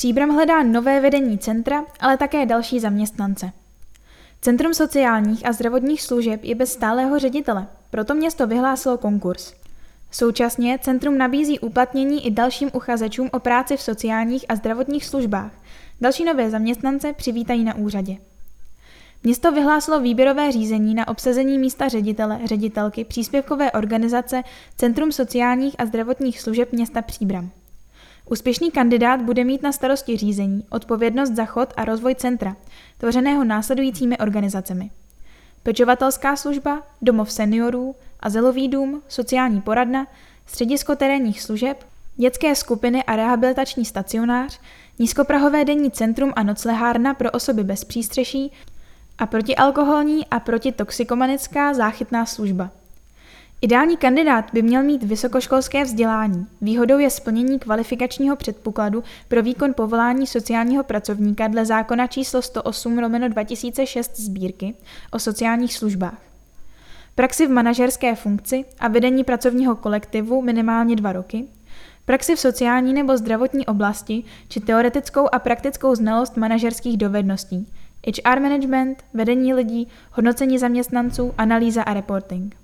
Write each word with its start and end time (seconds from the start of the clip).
Příbram 0.00 0.30
hledá 0.30 0.62
nové 0.62 1.00
vedení 1.00 1.38
centra, 1.38 1.84
ale 2.00 2.16
také 2.16 2.46
další 2.46 2.80
zaměstnance. 2.80 3.52
Centrum 4.40 4.74
sociálních 4.74 5.46
a 5.46 5.52
zdravotních 5.52 6.02
služeb 6.02 6.44
je 6.44 6.54
bez 6.54 6.72
stálého 6.72 7.18
ředitele, 7.18 7.66
proto 7.90 8.14
město 8.14 8.46
vyhlásilo 8.46 8.98
konkurs. 8.98 9.54
Současně 10.10 10.78
centrum 10.82 11.18
nabízí 11.18 11.58
uplatnění 11.58 12.26
i 12.26 12.30
dalším 12.30 12.70
uchazečům 12.72 13.28
o 13.32 13.38
práci 13.38 13.76
v 13.76 13.82
sociálních 13.82 14.44
a 14.48 14.56
zdravotních 14.56 15.04
službách. 15.04 15.52
Další 16.00 16.24
nové 16.24 16.50
zaměstnance 16.50 17.12
přivítají 17.12 17.64
na 17.64 17.74
úřadě. 17.74 18.16
Město 19.22 19.52
vyhlásilo 19.52 20.00
výběrové 20.00 20.52
řízení 20.52 20.94
na 20.94 21.08
obsazení 21.08 21.58
místa 21.58 21.88
ředitele, 21.88 22.40
ředitelky 22.44 23.04
příspěvkové 23.04 23.72
organizace 23.72 24.42
Centrum 24.76 25.12
sociálních 25.12 25.74
a 25.78 25.86
zdravotních 25.86 26.40
služeb 26.40 26.72
města 26.72 27.02
Příbram. 27.02 27.50
Úspěšný 28.32 28.70
kandidát 28.70 29.22
bude 29.22 29.44
mít 29.44 29.62
na 29.62 29.72
starosti 29.72 30.16
řízení, 30.16 30.64
odpovědnost 30.70 31.30
za 31.30 31.44
chod 31.44 31.72
a 31.76 31.84
rozvoj 31.84 32.14
centra, 32.14 32.56
tvořeného 32.98 33.44
následujícími 33.44 34.18
organizacemi. 34.18 34.90
Pečovatelská 35.62 36.36
služba, 36.36 36.82
domov 37.02 37.32
seniorů, 37.32 37.94
azylový 38.20 38.68
dům, 38.68 39.02
sociální 39.08 39.60
poradna, 39.60 40.06
středisko 40.46 40.96
terénních 40.96 41.42
služeb, 41.42 41.86
dětské 42.16 42.54
skupiny 42.54 43.04
a 43.04 43.16
rehabilitační 43.16 43.84
stacionář, 43.84 44.60
nízkoprahové 44.98 45.64
denní 45.64 45.90
centrum 45.90 46.32
a 46.36 46.42
noclehárna 46.42 47.14
pro 47.14 47.30
osoby 47.30 47.64
bez 47.64 47.84
přístřeší 47.84 48.52
a 49.18 49.26
protialkoholní 49.26 50.26
a 50.26 50.40
protitoxikomanická 50.40 51.74
záchytná 51.74 52.26
služba. 52.26 52.70
Ideální 53.62 53.96
kandidát 53.96 54.50
by 54.52 54.62
měl 54.62 54.82
mít 54.82 55.02
vysokoškolské 55.02 55.84
vzdělání. 55.84 56.46
Výhodou 56.60 56.98
je 56.98 57.10
splnění 57.10 57.58
kvalifikačního 57.58 58.36
předpokladu 58.36 59.04
pro 59.28 59.42
výkon 59.42 59.74
povolání 59.74 60.26
sociálního 60.26 60.84
pracovníka 60.84 61.48
dle 61.48 61.66
zákona 61.66 62.06
číslo 62.06 62.42
108 62.42 62.98
romeno 62.98 63.28
2006 63.28 64.20
sbírky 64.20 64.74
o 65.10 65.18
sociálních 65.18 65.74
službách. 65.74 66.18
Praxi 67.14 67.46
v 67.46 67.50
manažerské 67.50 68.14
funkci 68.14 68.64
a 68.78 68.88
vedení 68.88 69.24
pracovního 69.24 69.76
kolektivu 69.76 70.42
minimálně 70.42 70.96
dva 70.96 71.12
roky, 71.12 71.44
praxi 72.04 72.36
v 72.36 72.40
sociální 72.40 72.94
nebo 72.94 73.16
zdravotní 73.16 73.66
oblasti 73.66 74.24
či 74.48 74.60
teoretickou 74.60 75.28
a 75.32 75.38
praktickou 75.38 75.94
znalost 75.94 76.36
manažerských 76.36 76.96
dovedností, 76.96 77.72
HR 78.06 78.40
management, 78.40 79.04
vedení 79.14 79.54
lidí, 79.54 79.88
hodnocení 80.12 80.58
zaměstnanců, 80.58 81.34
analýza 81.38 81.82
a 81.82 81.94
reporting. 81.94 82.59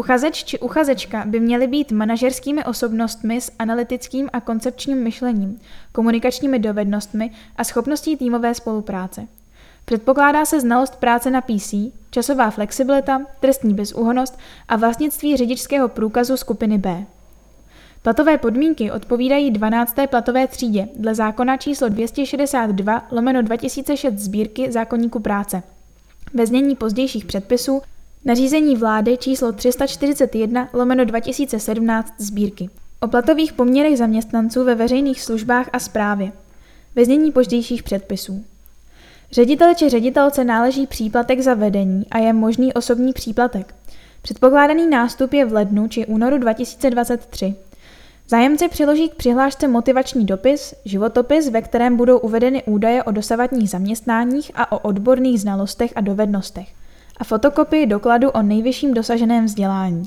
Uchazeč 0.00 0.44
či 0.44 0.58
uchazečka 0.58 1.24
by 1.26 1.40
měly 1.40 1.66
být 1.66 1.92
manažerskými 1.92 2.64
osobnostmi 2.64 3.40
s 3.40 3.52
analytickým 3.58 4.30
a 4.32 4.40
koncepčním 4.40 5.02
myšlením, 5.02 5.60
komunikačními 5.92 6.58
dovednostmi 6.58 7.30
a 7.56 7.64
schopností 7.64 8.16
týmové 8.16 8.54
spolupráce. 8.54 9.26
Předpokládá 9.84 10.44
se 10.44 10.60
znalost 10.60 10.96
práce 10.96 11.30
na 11.30 11.40
PC, 11.40 11.74
časová 12.10 12.50
flexibilita, 12.50 13.20
trestní 13.40 13.74
bezúhonost 13.74 14.38
a 14.68 14.76
vlastnictví 14.76 15.36
řidičského 15.36 15.88
průkazu 15.88 16.36
skupiny 16.36 16.78
B. 16.78 17.04
Platové 18.02 18.38
podmínky 18.38 18.90
odpovídají 18.90 19.50
12. 19.50 19.96
platové 20.10 20.46
třídě 20.46 20.88
dle 20.96 21.14
zákona 21.14 21.56
číslo 21.56 21.88
262 21.88 23.06
lomeno 23.10 23.42
2006 23.42 24.14
sbírky 24.14 24.72
zákonníku 24.72 25.20
práce. 25.20 25.62
Ve 26.34 26.46
znění 26.46 26.76
pozdějších 26.76 27.24
předpisů 27.24 27.82
Nařízení 28.28 28.76
vlády 28.76 29.16
číslo 29.16 29.52
341 29.52 30.68
lomeno 30.72 31.04
2017 31.04 32.14
sbírky. 32.18 32.70
O 33.00 33.08
platových 33.08 33.52
poměrech 33.52 33.98
zaměstnanců 33.98 34.64
ve 34.64 34.74
veřejných 34.74 35.22
službách 35.22 35.70
a 35.72 35.78
správě. 35.78 36.32
Ve 36.94 37.04
znění 37.04 37.32
pozdějších 37.32 37.82
předpisů. 37.82 38.44
Ředitel 39.32 39.74
či 39.74 39.88
ředitelce 39.88 40.44
náleží 40.44 40.86
příplatek 40.86 41.40
za 41.40 41.54
vedení 41.54 42.06
a 42.10 42.18
je 42.18 42.32
možný 42.32 42.74
osobní 42.74 43.12
příplatek. 43.12 43.74
Předpokládaný 44.22 44.86
nástup 44.86 45.32
je 45.32 45.44
v 45.44 45.52
lednu 45.52 45.88
či 45.88 46.06
únoru 46.06 46.38
2023. 46.38 47.54
Zájemci 48.28 48.68
přiloží 48.68 49.08
k 49.08 49.14
přihlášce 49.14 49.68
motivační 49.68 50.26
dopis, 50.26 50.74
životopis, 50.84 51.48
ve 51.48 51.62
kterém 51.62 51.96
budou 51.96 52.18
uvedeny 52.18 52.62
údaje 52.66 53.02
o 53.02 53.10
dosavadních 53.10 53.70
zaměstnáních 53.70 54.50
a 54.54 54.72
o 54.72 54.78
odborných 54.78 55.40
znalostech 55.40 55.92
a 55.96 56.00
dovednostech 56.00 56.77
a 57.18 57.24
fotokopii 57.24 57.86
dokladu 57.86 58.30
o 58.30 58.42
nejvyšším 58.42 58.94
dosaženém 58.94 59.44
vzdělání. 59.44 60.02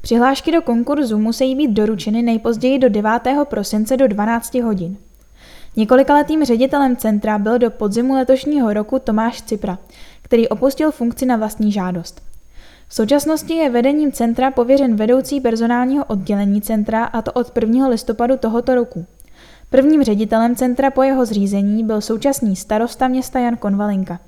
Přihlášky 0.00 0.52
do 0.52 0.62
konkurzu 0.62 1.18
musí 1.18 1.54
být 1.54 1.70
doručeny 1.70 2.22
nejpozději 2.22 2.78
do 2.78 2.88
9. 2.88 3.10
prosince 3.44 3.96
do 3.96 4.08
12 4.08 4.54
hodin. 4.54 4.96
Několikaletým 5.76 6.44
ředitelem 6.44 6.96
centra 6.96 7.38
byl 7.38 7.58
do 7.58 7.70
podzimu 7.70 8.14
letošního 8.14 8.72
roku 8.72 8.98
Tomáš 8.98 9.42
Cipra, 9.42 9.78
který 10.22 10.48
opustil 10.48 10.90
funkci 10.90 11.26
na 11.26 11.36
vlastní 11.36 11.72
žádost. 11.72 12.22
V 12.88 12.94
současnosti 12.94 13.54
je 13.54 13.70
vedením 13.70 14.12
centra 14.12 14.50
pověřen 14.50 14.96
vedoucí 14.96 15.40
personálního 15.40 16.04
oddělení 16.04 16.62
centra 16.62 17.04
a 17.04 17.22
to 17.22 17.32
od 17.32 17.56
1. 17.60 17.88
listopadu 17.88 18.36
tohoto 18.36 18.74
roku. 18.74 19.06
Prvním 19.70 20.04
ředitelem 20.04 20.56
centra 20.56 20.90
po 20.90 21.02
jeho 21.02 21.26
zřízení 21.26 21.84
byl 21.84 22.00
současný 22.00 22.56
starosta 22.56 23.08
města 23.08 23.38
Jan 23.38 23.56
Konvalinka. 23.56 24.20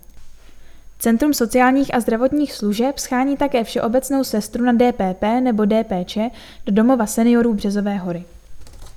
Centrum 0.99 1.35
sociálních 1.35 1.95
a 1.95 2.01
zdravotních 2.01 2.53
služeb 2.53 2.99
schání 2.99 3.37
také 3.37 3.65
všeobecnou 3.65 4.25
sestru 4.25 4.65
na 4.65 4.73
DPP 4.73 5.23
nebo 5.41 5.65
DPČ 5.65 6.17
do 6.67 6.73
domova 6.73 7.07
seniorů 7.07 7.55
Březové 7.55 7.97
hory. 7.97 8.25